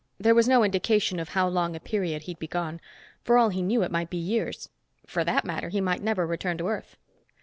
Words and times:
There 0.19 0.33
was 0.33 0.47
no 0.47 0.63
indication 0.63 1.19
of 1.19 1.29
how 1.29 1.47
long 1.47 1.75
a 1.75 1.79
period 1.79 2.23
he'd 2.23 2.39
be 2.39 2.47
gone. 2.47 2.81
For 3.23 3.37
all 3.37 3.49
he 3.49 3.61
knew, 3.61 3.83
it 3.83 3.91
might 3.91 4.09
be 4.09 4.17
years. 4.17 4.67
For 5.05 5.23
that 5.23 5.45
matter, 5.45 5.69
he 5.69 5.79
might 5.79 6.01
never 6.01 6.25
return 6.25 6.57
to 6.57 6.67
Earth. 6.69 6.97